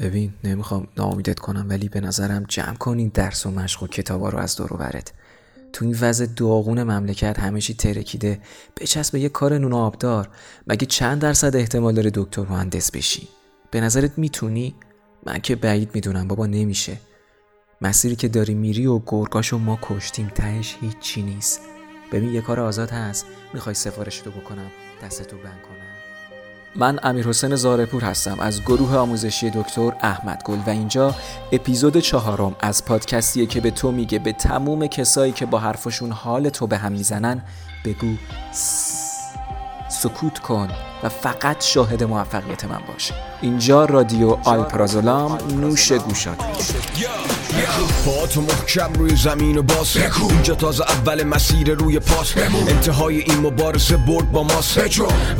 [0.00, 4.28] ببین نمی‌خوام ناامیدت کنم ولی به نظرم جمع کن این درس و مشق و کتابا
[4.28, 5.12] رو از دور برت.
[5.72, 8.40] تو این وضع داغون مملکت چی ترکیده
[8.76, 10.28] بچسب به یه کار نون آبدار.
[10.66, 13.28] مگه چند درصد احتمال داره دکتر مهندس بشی؟
[13.70, 14.74] به نظرت می‌تونی؟
[15.26, 16.96] من که بعید می‌دونم بابا نمیشه.
[17.80, 21.60] مسیری که داری میری و گرگاشو ما کشتیم تهش هیچی نیست.
[22.12, 23.26] ببین یه کار آزاد هست.
[23.54, 24.70] می‌خوای سفارش رو بکنم
[25.02, 25.97] دستتو بند کنم.
[26.76, 31.14] من امیر حسین زارپور هستم از گروه آموزشی دکتر احمد گل و اینجا
[31.52, 36.48] اپیزود چهارم از پادکستیه که به تو میگه به تموم کسایی که با حرفشون حال
[36.48, 37.42] تو به هم می‌زنن
[37.84, 38.14] بگو
[39.88, 40.68] سکوت کن
[41.02, 47.37] و فقط شاهد موفقیت من باشه اینجا رادیو آلپرازولام نوش گوشات.
[48.06, 49.96] با تو محکم روی زمین و باز.
[50.30, 52.32] اینجا تازه اول مسیر روی پاس.
[52.68, 54.78] انتهای این مبارزه برد با ماست.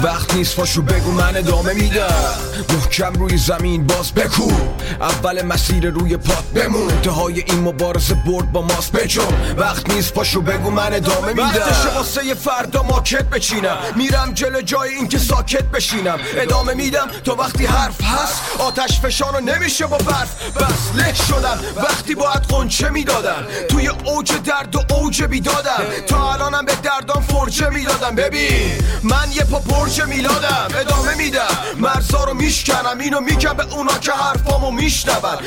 [0.02, 2.34] وقت نیست پاشو بگو من ادامه میدم.
[2.74, 4.12] محکم روی زمین باز.
[4.12, 4.52] بکو
[5.00, 6.91] اول مسیر روی پات بمون.
[6.91, 8.92] انتهای این مبارزه برد با ماست.
[8.92, 11.42] بجون وقت نیست پاشو بگو من ادامه میدم.
[11.42, 13.77] وقتش واسه فردا ماکت بچینم.
[13.97, 16.19] میرم جلو جای اینکه ساکت بشینم.
[16.36, 17.06] ادامه میدم.
[17.25, 20.56] تو وقتی حرف هست آتش فشانو نمیشه با برف.
[20.56, 21.58] بس له شدم.
[21.77, 27.70] وقتی باید قنچه می‌دادم توی اوج درد و اوج بیدادم تا الانم به دردان فرچه
[27.70, 30.69] می‌دادم ببین من یه پا پرچه میلادم.
[30.80, 31.48] ادامه میدم.
[31.77, 32.98] مرزا رو میشکنم.
[32.98, 34.98] اینو میگم به اونا که حرفامو میشنون.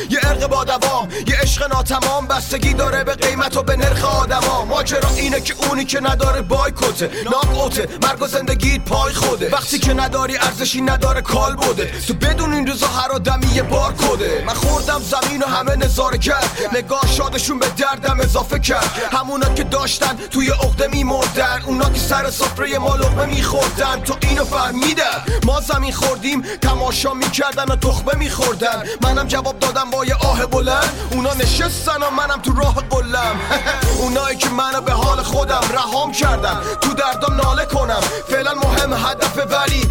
[0.10, 2.28] یه ارق با دوام یه عشق ناتمام.
[2.28, 4.66] بستگی داره به قیمت و به نرخ آدما.
[4.66, 7.12] ماجرا اینه که اونی که نداره بایکوته.
[7.26, 9.50] ناک مرگ و زندگیت پای خوده.
[9.50, 11.92] وقتی که نداری ارزشی نداره کال بوده.
[12.08, 14.44] تو بدون این روزا هر آدمی یه بار کده.
[14.48, 18.92] من خوردم زمین و همه نظاره کرد نگاه شادشون به دردم اضافه کرد.
[19.12, 21.62] همونا که داشتن توی عقده میمردن.
[21.66, 24.02] اونا که سر سفره ما لقمه میخوردن.
[24.02, 28.84] تو اینو فهمیدن ما زمین خوردیم تماشا می‌کردن و تخمه میخوردن.
[29.02, 30.90] منم جواب دادم با یه آه بلند.
[31.12, 33.40] اونا نشستن و منم تو راه قلم
[34.02, 36.62] اونایی که منو به حال خودم رهام کردن.
[36.82, 38.02] تو دردم ناله کنم.
[38.30, 39.90] فعلا مهم هدف ولی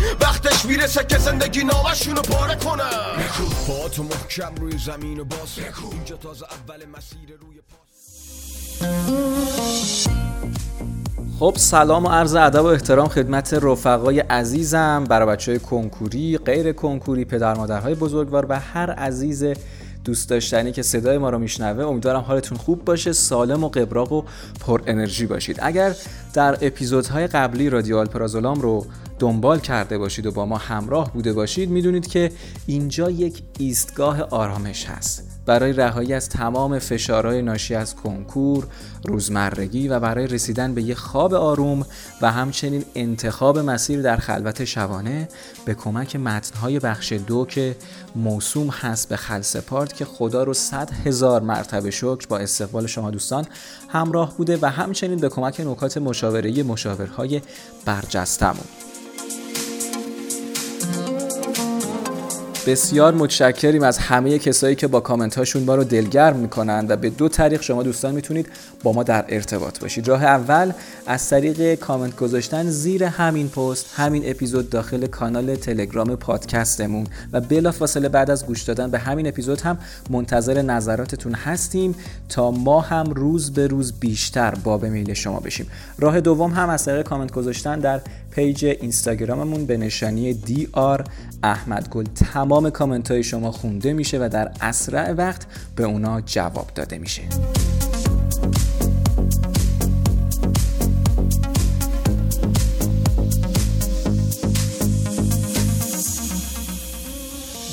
[0.61, 3.23] وقتش می‌رسه که زندگی نامشونو پاره کنم
[3.69, 5.59] با تو محکم روی زمین و باز.
[5.93, 7.61] اینجا تازه اول مسیر روی
[11.39, 16.73] خب سلام و عرض ادب و احترام خدمت رفقای عزیزم برای بچه های کنکوری غیر
[16.73, 19.45] کنکوری پدر مادرهای بزرگوار و هر عزیز
[20.05, 21.85] دوست داشتنی که صدای ما رو میشنوه.
[21.85, 24.23] امیدوارم حالتون خوب باشه سالم و قبراق و
[24.61, 25.59] پر انرژی باشید.
[25.63, 25.95] اگر
[26.35, 28.87] در اپیزودهای قبلی رادیو آلپرازولام رو
[29.21, 32.33] دنبال کرده باشید و با ما همراه بوده باشید می‌دونید که
[32.67, 35.31] اینجا یک ایستگاه آرامش هست.
[35.47, 38.67] برای رهایی از تمام فشارهای ناشی از کنکور،
[39.05, 41.87] روزمرگی و برای رسیدن به یک خواب آروم
[42.23, 45.29] و همچنین انتخاب مسیر در خلوت شبانه
[45.65, 47.77] به کمک متنهای بخش دو که
[48.17, 53.47] موسوم هست به خلصپارت که خدا رو صد هزار مرتبه شکر با استقبال شما دوستان
[53.89, 57.41] همراه بوده و همچنین به کمک نکات مشاورهی مشاورهای
[57.85, 58.90] برجستمون
[62.67, 67.11] بسیار متشکریم از همه کسایی که با کامنت هاشون ما رو دلگرم می‌کنند و به
[67.11, 68.49] دو طریق شما دوستان می‌تونید
[68.83, 70.09] با ما در ارتباط باشید.
[70.09, 70.73] راه اول
[71.07, 78.09] از طریق کامنت گذاشتن زیر همین پست همین اپیزود داخل کانال تلگرام پادکستمون و بلافاصله
[78.09, 79.79] بعد از گوش دادن به همین اپیزود هم
[80.11, 81.95] منتظر نظراتتون هستیم
[82.29, 85.67] تا ما هم روز به روز بیشتر باب میل شما بشیم.
[85.99, 88.01] راه دوم هم از طریق کامنت گذاشتن در
[88.31, 91.05] page اینستاگراممون به نشانی D R
[91.43, 95.47] احمد گل تمام کامنت های شما خونده میشه و در اسرع وقت
[95.77, 97.23] به اونا جواب داده میشه.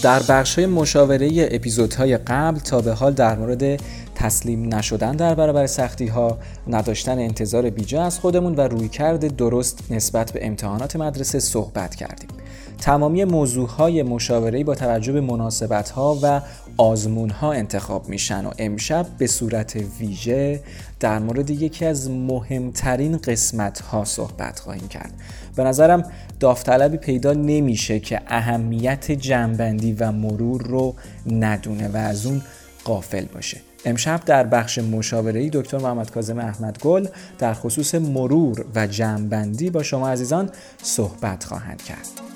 [0.01, 3.81] در بخش های مشاوره اپیزودهای قبل تا به حال در مورد
[4.17, 10.31] تسلیم نشدن در برابر سختی ها نداشتن انتظار بیجا از خودمون و رویکرد درست نسبت
[10.31, 12.29] به امتحانات مدرسه صحبت کردیم.
[12.77, 16.41] تمامی موضوع های مشاوره‌ای با توجه به مناسبت ها و
[16.77, 20.59] آزمون ها انتخاب میشن و امشب به صورت ویژه
[20.99, 25.13] در مورد یکی از مهمترین قسمت ها صحبت خواهیم کرد.
[25.55, 26.03] به نظرم
[26.39, 30.95] داوطلبی پیدا نمیشه که اهمیت جنبندی و مرور رو
[31.31, 32.41] ندونه و از اون
[32.83, 33.66] قافل باشه.
[33.85, 37.07] امشب در بخش مشاوره‌ای دکتر محمد کاظم احمد گل
[37.39, 40.49] در خصوص مرور و جمعبندی با شما عزیزان
[40.83, 42.26] صحبت خواهند کرد.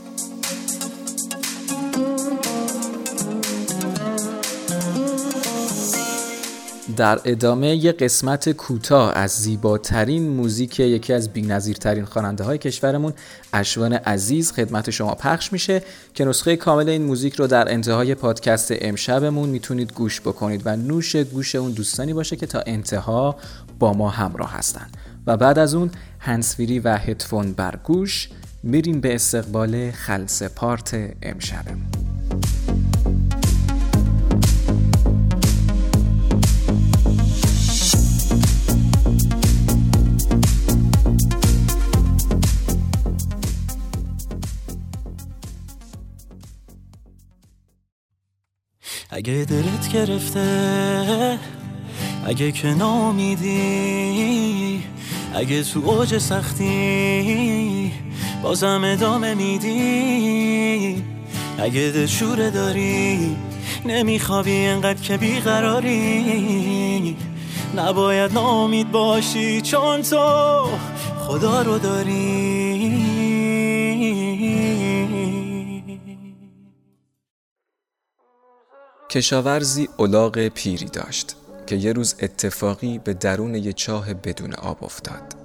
[7.01, 13.13] در ادامه یه قسمت کوتاه از زیباترین موزیک یکی از بی‌نظیرترین خواننده های کشورمون
[13.53, 15.83] اشوان عزیز خدمت شما پخش میشه
[16.13, 21.15] که نسخه کامل این موزیک رو در انتهای پادکست امشبمون می‌تونید گوش بکنید و نوش
[21.15, 23.36] گوش اون دوستانی باشه که تا انتها
[23.80, 24.88] با ما همراه هستن.
[25.27, 28.30] و بعد از اون هنسفیری و هدفون بر گوش
[28.63, 32.10] میریم به استقبال خلص پارت امشبمون.
[49.13, 51.39] اگه دلت گرفته
[52.25, 53.51] اگه که نامیدی
[55.35, 57.91] اگه تو اوج سختی
[58.43, 61.03] بازم ادامه میدی.
[61.59, 63.35] اگه دلشوره داری
[63.85, 67.15] نمیخوابی انقدر که بیقراری.
[67.75, 70.65] نباید نامید باشی چون تو
[71.19, 72.60] خدا رو داری.
[79.11, 81.35] کشاورزی اولاغ پیری داشت
[81.67, 85.35] که یه روز اتفاقی به درون یه چاه بدون آب افتاد.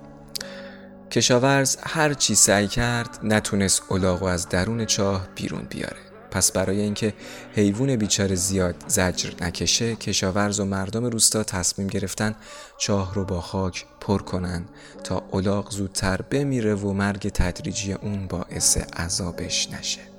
[1.11, 5.97] کشاورز هر چی سعی کرد نتونست اولاغ از درون چاه بیرون بیاره.
[6.31, 7.15] پس برای اینکه
[7.55, 12.35] حیوان بیچاره زیاد زجر نکشه کشاورز و مردم روستا تصمیم گرفتن
[12.79, 14.65] چاه رو با خاک پر کنن
[15.05, 20.16] تا اولاغ زودتر بمیره و مرگ تدریجی اون باعث عذابش نشه.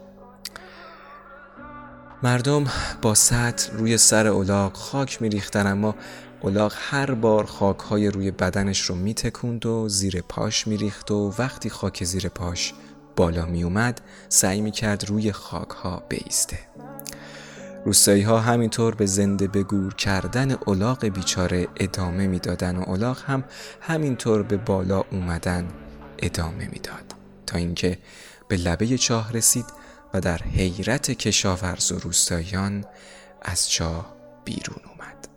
[2.23, 2.65] مردم
[3.01, 5.95] با سطل روی سر اولاغ خاک میریختن اما
[6.41, 11.69] اولاغ هر بار خاک های روی بدنش رو میتکوند و زیر پاش میریخت و وقتی
[11.69, 12.73] خاک زیر پاش
[13.15, 16.59] بالا میومد سعی می‌کرد روی خاک ها بیسته.
[17.85, 23.43] روستایی ها همینطور به زنده بگور کردن اولاغ بیچاره ادامه می‌دادن و اولاغ هم
[23.81, 25.67] همینطور به بالا اومدن
[26.19, 27.15] ادامه می‌داد.
[27.45, 27.97] تا اینکه
[28.47, 29.65] به لبه چاه رسید
[30.19, 32.85] در حیرت کشاورز و روستاییان
[33.41, 34.15] از چاه
[34.45, 35.27] بیرون اومد.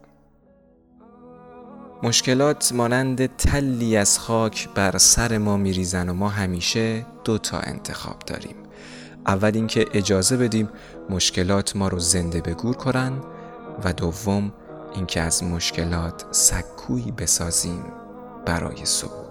[2.02, 8.18] مشکلات مانند تلی از خاک بر سر ما میریزن و ما همیشه دو تا انتخاب
[8.18, 8.56] داریم.
[9.26, 10.68] اول اینکه اجازه بدیم
[11.10, 13.12] مشکلات ما رو زنده بگور کنن
[13.84, 14.52] و دوم
[14.94, 17.84] اینکه از مشکلات سکویی بسازیم
[18.46, 19.29] برای صبح.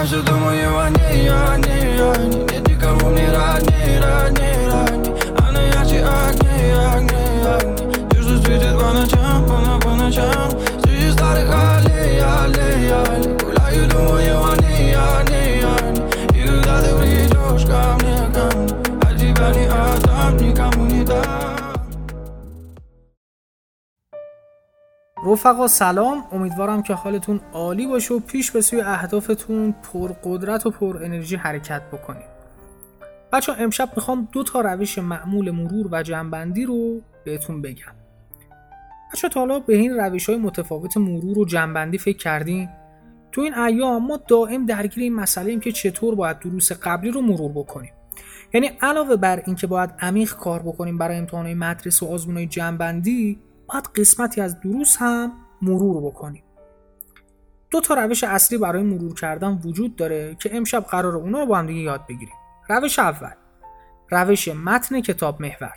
[0.00, 2.44] Ja się думаю о ней, о ней, о ней.
[2.52, 5.14] Нет никого мне родней, родней, родней
[5.46, 8.16] Она ярче огней, огней, огней.
[8.16, 10.50] Южно светит по ночам, по, по ночам
[25.30, 26.24] رفقا سلام.
[26.32, 31.36] امیدوارم که حالتون عالی باشه و پیش به سوی اهدافتون پر قدرت و پر انرژی
[31.36, 32.30] حرکت بکنید
[33.32, 37.92] بچه امشب می‌خوام دو تا روش معمول مرور و جنبندی رو بهتون بگم.
[39.12, 42.68] بچه تا حالا به این روش های متفاوت مرور و جنبندی فکر کردین؟
[43.32, 47.20] تو این ایام ما دائم درگیر این مسئله ایم که چطور باید دروس قبلی رو
[47.20, 47.92] مرور بکنیم.
[48.54, 53.38] یعنی علاوه بر اینکه باید عمیق کار بکنیم برای امتحانات مدرسه و آزمونهای جنبندی
[53.72, 55.32] باید قسمتی از دروس هم
[55.62, 56.42] مرور بکنیم.
[57.70, 61.58] دو تا روش اصلی برای مرور کردن وجود داره که امشب قرار اونا رو با
[61.58, 62.34] هم دیگه یاد بگیریم.
[62.68, 63.32] روش اول.
[64.10, 65.72] روش متن کتاب محور.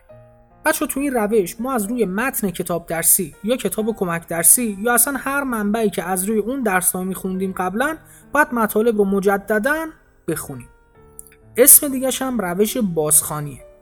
[0.66, 4.94] بچه تو این روش ما از روی متن کتاب درسی یا کتاب کمک درسی یا
[4.94, 7.98] اصلا هر منبعی که از روی اون درس ها میخوندیم قبلا
[8.32, 9.86] باید مطالب رو مجددا
[10.28, 10.68] بخونیم.
[11.58, 13.73] اسم دیگه هم روش بازخانیه.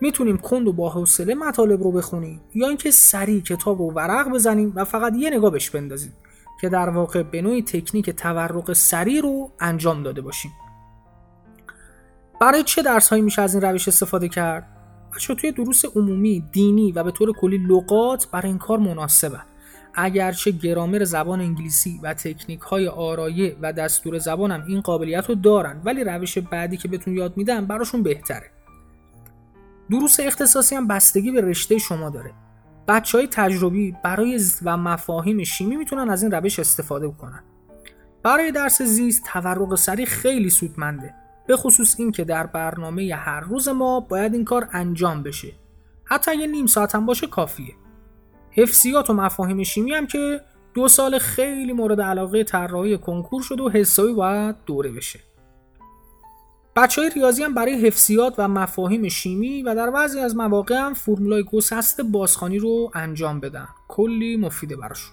[0.00, 4.72] می‌تونیم کند و با حوصله مطالب رو بخونیم یا اینکه سریع کتاب رو ورق بزنیم
[4.76, 6.12] و فقط یه نگاه بهش بندازیم
[6.60, 10.50] که در واقع به نوعی تکنیک تورق سریع رو انجام داده باشیم.
[12.40, 14.66] برای چه درس هایی میشه از این روش استفاده کرد؟
[15.16, 19.38] بچه توی دروس عمومی دینی و به طور کلی لغات برای این کار مناسبه.
[19.94, 25.34] اگرچه گرامر زبان انگلیسی و تکنیک های آرایه و دستور زبان هم این قابلیت رو
[25.34, 28.50] دارن ولی روش بعدی که بهتون یاد میدم براشون بهتره.
[29.90, 32.32] دروس اختصاصی هم بستگی به رشته شما داره.
[32.88, 37.42] بچه های تجربی برای و مفاهیم شیمی می‌تونن از این روش استفاده کنن
[38.22, 41.14] برای درس زیست تورق سریع خیلی سودمنده
[41.46, 45.52] به خصوص این که در برنامه هر روز ما باید این کار انجام بشه.
[46.04, 47.74] حتی اگه نیم ساعت هم باشه کافیه.
[48.50, 50.40] حفظیات و مفاهیم شیمی هم که
[50.74, 55.20] دو سال خیلی مورد علاقه طراحی کنکور شده و حسابی باید دوره بشه.
[56.76, 60.94] بچه های ریاضی هم برای حفظیات و مفاهیم شیمی و در بعضی از مواقع هم
[60.94, 63.68] فرمولای گسست بازخانی رو انجام بدن.
[63.88, 65.12] کلی مفیده براشون.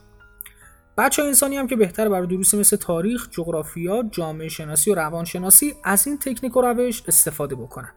[0.97, 5.75] بچه های انسانی هم که بهتر برای دروسی مثل تاریخ، جغرافیا، جامعه شناسی و روانشناسی
[5.83, 7.91] از این تکنیک و روش استفاده بکنن.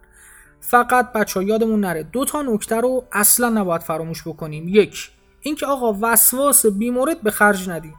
[0.60, 4.68] فقط بچه یادمون نره دو تا نکته رو اصلا نباید فراموش بکنیم.
[4.68, 7.94] یک اینکه آقا وسواس بیمورد به خرج ندیم.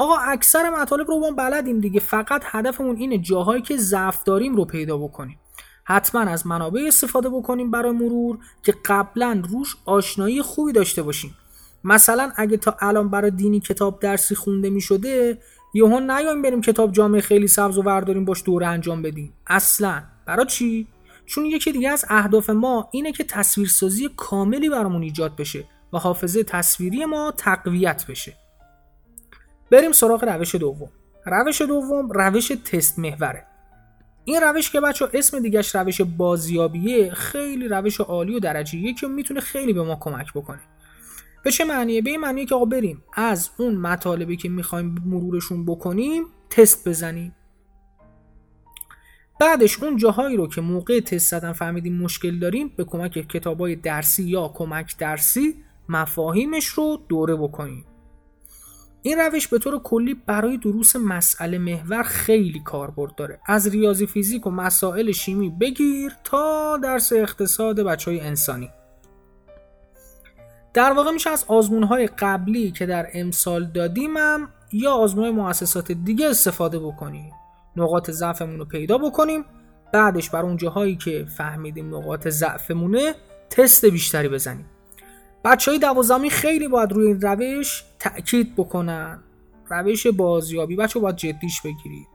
[0.00, 2.00] آقا اکثر مطالب رو با بلدیم دیگه.
[2.00, 5.38] فقط هدفمون اینه جاهایی که ضعف داریم رو پیدا بکنیم.
[5.84, 11.36] حتما از منابع استفاده بکنیم برای مرور که قبلا روش آشنایی خوبی داشته باشیم.
[11.84, 15.38] مثلا اگه تا الان برای دینی کتاب درسی خونده می شده
[15.74, 19.32] یهو نیایم بریم کتاب جامعه خیلی سبز و ورداریم باش دوره انجام بدیم.
[19.46, 20.02] اصلا.
[20.26, 20.86] برای چی؟
[21.26, 26.44] چون یکی دیگه از اهداف ما اینه که تصویرسازی کاملی برامون ایجاد بشه و حافظه
[26.44, 28.39] تصویری ما تقویت بشه.
[29.70, 30.90] بریم سراغ روش دوم.
[31.26, 33.46] روش دوم روش تست محوره.
[34.24, 39.40] این روش که بچه اسم دیگهش روش بازیابیه خیلی روش عالی و درجه که می‌تونه
[39.40, 40.60] خیلی به ما کمک بکنه.
[41.44, 45.66] به چه معنیه؟ به این معنیه که آقا بریم از اون مطالبی که می‌خوایم مرورشون
[45.66, 47.34] بکنیم تست بزنیم.
[49.40, 54.22] بعدش اون جاهایی رو که موقع تست زدن فهمیدیم مشکل داریم به کمک کتابای درسی
[54.22, 57.84] یا کمک درسی مفاهیمش رو دوره بکنیم.
[59.02, 63.40] این روش به طور کلی برای دروس مسئله محور خیلی کاربرد داره.
[63.46, 68.70] از ریاضی فیزیک و مسائل شیمی بگیر تا درس اقتصاد بچه های انسانی.
[70.74, 76.28] در واقع میشه از آزمون های قبلی که در امسال دادیمم یا آزمون مؤسسات دیگه
[76.28, 77.32] استفاده بکنیم.
[77.76, 79.44] نقاط ضعفمون رو پیدا بکنیم.
[79.92, 83.14] بعدش بر اون جاهایی که فهمیدیم نقاط ضعفمونه
[83.50, 84.66] تست بیشتری بزنیم.
[85.44, 89.18] بچه های دوازمی خیلی باید روی این روش تأکید بکنن.
[89.70, 90.76] روش بازیابی.
[90.76, 92.06] بچه باید جدیش بگیرید.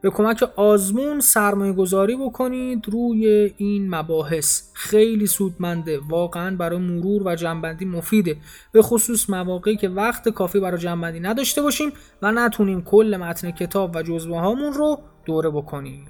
[0.00, 4.62] به کمک آزمون سرمایه گذاری بکنید روی این مباحث.
[4.72, 6.00] خیلی سودمنده.
[6.08, 8.36] واقعا برای مرور و جنبندی مفیده.
[8.72, 13.96] به خصوص مواقعی که وقت کافی برای جنبندی نداشته باشیم و نتونیم کل متن کتاب
[13.96, 16.04] و جزوه هامون رو دوره بکنیم.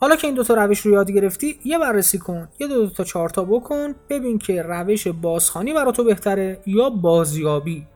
[0.00, 2.48] حالا که این دوتا روش رو یاد گرفتی یه بررسی کن.
[2.58, 3.94] یه دو, تا چارتا بکن.
[4.10, 7.86] ببین که روش بازخانی برای تو بهتره یا بازیابی.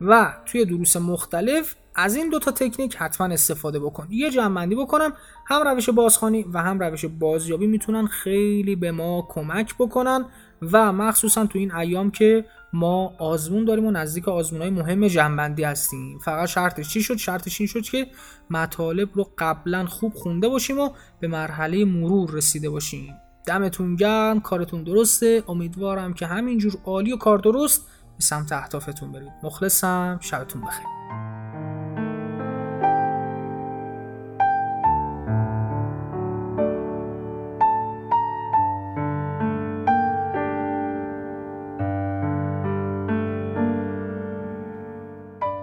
[0.00, 4.06] و توی دروس مختلف از این دوتا تکنیک حتما استفاده بکن.
[4.10, 5.12] یه جمعندی بکنم.
[5.46, 10.24] هم روش بازخانی و هم روش بازیابی می‌تونن خیلی به ما کمک بکنن
[10.72, 15.64] و مخصوصا تو این ایام که ما آزمون داریم و نزدیک آزمون های مهم جنبندی
[15.64, 16.18] هستیم.
[16.18, 18.06] فقط شرطش چی شد؟ شرطش این شد که
[18.50, 23.14] مطالب رو قبلا خوب خونده باشیم و به مرحله مرور رسیده باشیم.
[23.46, 25.42] دمتون گرم کارتون درسته.
[25.48, 27.86] امیدوارم که همینجور عالی و کار درست
[28.16, 29.32] به سمت اهدافتون برید.
[29.42, 30.18] مخلصم.
[30.22, 31.01] شبتون بخیر.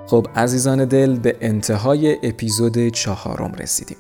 [0.10, 3.98] خب عزیزان دل به انتهای اپیزود چهارم رسیدیم.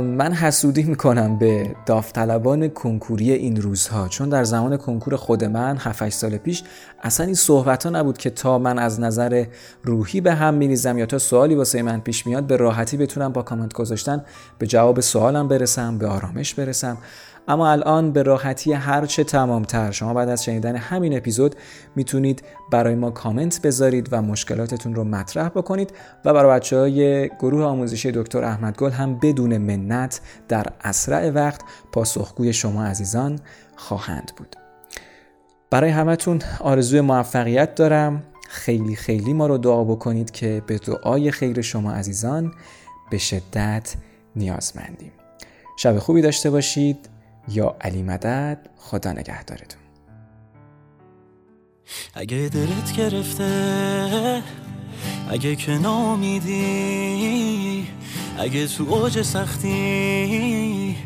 [0.00, 6.08] من حسودی می‌کنم به داوطلبان کنکوری این روزها چون در زمان کنکور خود من 7
[6.08, 6.62] سال پیش
[7.02, 9.44] اصلا این صحبت ها نبود که تا من از نظر
[9.84, 13.42] روحی به هم میریزم یا تا سوالی واسه من پیش میاد به راحتی بتونم با
[13.42, 14.24] کامنت گذاشتن
[14.58, 16.98] به جواب سوالم برسم به آرامش برسم.
[17.50, 19.90] اما الان به راحتی هرچه تمامتر.
[19.90, 21.54] شما بعد از شنیدن همین اپیزود
[21.96, 25.92] می‌تونید برای ما کامنت بذارید و مشکلاتتون رو مطرح بکنید
[26.24, 31.60] و برای بچه های گروه آموزشی دکتر احمد گل هم بدون منت در اسرع وقت
[31.92, 33.38] پاسخگوی شما عزیزان
[33.76, 34.56] خواهند بود.
[35.70, 38.22] برای همتون آرزوی موفقیت دارم.
[38.48, 42.52] خیلی خیلی ما رو دعا بکنید که به دعای خیر شما عزیزان
[43.10, 43.94] به شدت
[44.36, 45.12] نیازمندیم.
[45.76, 47.09] شب خوبی داشته باشید.
[47.48, 49.80] یا علی مدد خدا نگهدارتون.
[52.14, 54.42] اگه دلت گرفته
[55.30, 57.86] اگه که نامیدی
[58.38, 60.96] اگه تو اوج سختی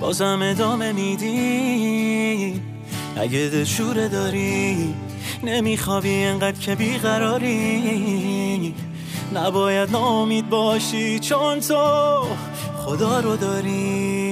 [0.00, 2.62] بازم ادامه میدی.
[3.16, 4.94] اگه دلشوره داری
[5.44, 8.74] نمیخوابی انقدر که بیقراری
[9.34, 12.24] نباید نامید باشی چون تو
[12.76, 14.23] خدا رو داری.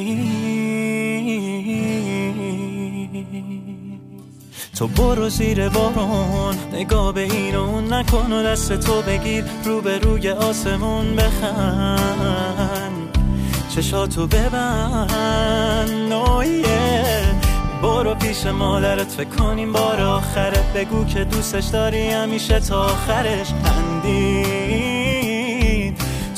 [4.83, 6.55] تو برو زیر بارون.
[6.73, 9.45] نگاه به این نکن و دست تو بگیر.
[9.65, 13.19] رو به روی آسمون بخند.
[13.75, 15.91] چشاتو ببند.
[15.91, 17.25] نویه
[17.83, 20.73] برو پیش مادرت فکر کنیم بار آخرت.
[20.73, 24.43] بگو که دوستش داری همیشه تا آخرش خندید.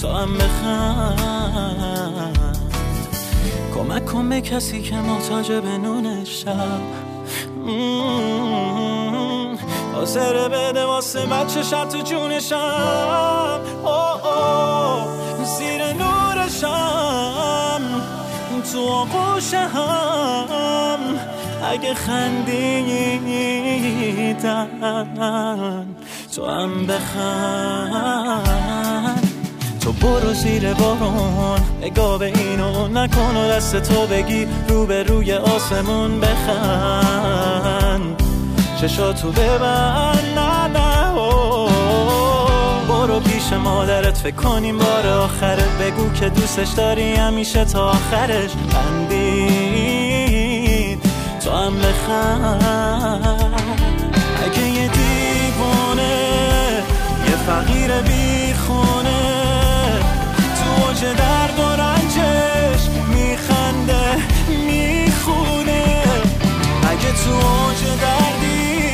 [0.01, 1.59] تو هم بخند.
[3.75, 6.81] کمک نکن به کسی که محتاج به نون شب.
[9.95, 13.61] حاضر بده واسه بچه شب تو جونشم
[15.59, 17.81] زیر نورشم
[18.73, 20.99] تو آغوش هم
[21.73, 22.45] اگه خندیدن
[26.35, 28.45] تو هم بخند.
[29.85, 31.61] تو برو زیر بارون.
[31.83, 38.23] نگاه به اینو نکن و دست تو بگی رو به روی آسمون بخند.
[38.81, 40.39] چشاتو ببند.
[40.39, 41.15] نه نه
[42.89, 49.95] برو پیش مادرت فکر کنیم بار آخرت بگو که دوستش داری همیشه تا آخرش بندید
[51.45, 53.55] تو هم بخند.
[54.45, 56.17] اگه یه دیوانه
[57.29, 59.34] یه فقیر بیخونه.
[60.95, 64.17] تو اوج درد و رنجش میخنده
[64.67, 66.03] می‌خونه.
[66.91, 68.91] اگه تو اوج دردی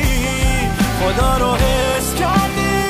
[1.01, 2.81] خدا رو حس کردی.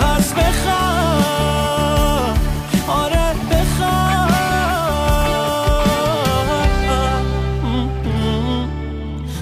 [0.00, 2.34] پس بخواه
[2.88, 4.30] آره بخواه.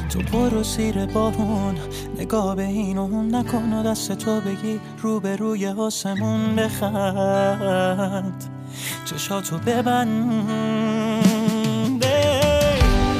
[0.09, 1.79] تو برو زیر بارون
[2.29, 8.45] نگاه به این اون نکن و دست تو بگی رو به روی آسمون بخند.
[9.05, 10.45] چشاتو ببند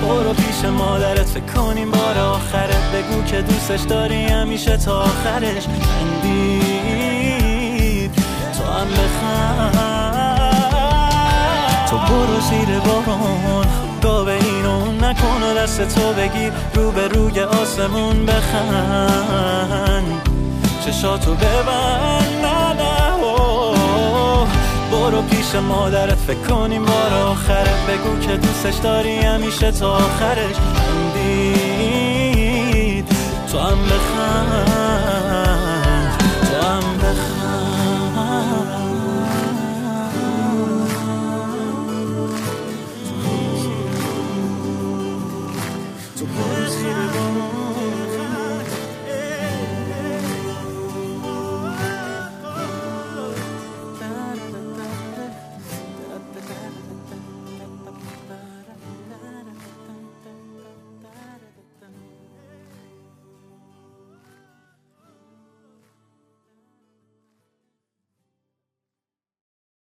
[0.03, 2.93] برو پیش مادرت فکر کنیم بار آخرت.
[2.93, 5.67] بگو که دوستش داری همیشه تا آخرش.
[5.67, 6.93] بندید
[8.59, 9.79] تو هم بخند.
[11.91, 13.88] تو برو زیر بارون.
[15.19, 20.05] نکن و دست تو بگیر رو به روی آسمون بخند.
[20.87, 22.99] چشاتو ببند نه نه.
[24.93, 27.87] برو پیش مادرت فکر کنیم بار آخرت.
[27.89, 30.57] بگو که دوستش داری همیشه تا آخرش
[31.15, 31.89] بندید
[33.53, 35.68] تو هم بخند.